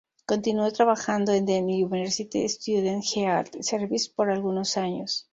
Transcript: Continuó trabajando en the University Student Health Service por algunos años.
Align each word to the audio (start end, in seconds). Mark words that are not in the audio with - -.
Continuó 0.25 0.71
trabajando 0.71 1.31
en 1.31 1.45
the 1.45 1.61
University 1.61 2.43
Student 2.49 3.03
Health 3.15 3.57
Service 3.61 4.09
por 4.15 4.31
algunos 4.31 4.75
años. 4.77 5.29